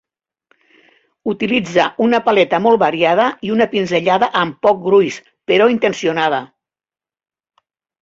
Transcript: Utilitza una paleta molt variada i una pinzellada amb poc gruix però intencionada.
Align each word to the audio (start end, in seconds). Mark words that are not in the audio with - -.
Utilitza 1.33 1.85
una 2.07 2.21
paleta 2.31 2.61
molt 2.69 2.83
variada 2.85 3.29
i 3.49 3.53
una 3.59 3.69
pinzellada 3.75 4.33
amb 4.43 4.61
poc 4.67 4.83
gruix 4.89 5.23
però 5.53 5.73
intencionada. 5.79 6.45